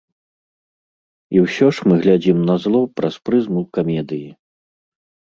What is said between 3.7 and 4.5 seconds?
камедыі.